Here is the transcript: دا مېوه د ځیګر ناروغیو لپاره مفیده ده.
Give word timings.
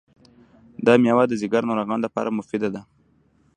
دا 0.85 0.93
مېوه 1.01 1.23
د 1.27 1.33
ځیګر 1.41 1.61
ناروغیو 1.69 2.03
لپاره 2.05 2.35
مفیده 2.37 2.69
ده. 2.75 2.81